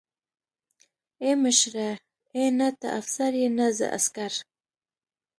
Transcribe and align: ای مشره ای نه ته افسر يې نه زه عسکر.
ای 1.23 1.31
مشره 1.43 1.89
ای 2.35 2.45
نه 2.57 2.69
ته 2.79 2.87
افسر 2.99 3.31
يې 3.41 3.47
نه 3.57 3.67
زه 3.77 3.87
عسکر. 3.97 4.33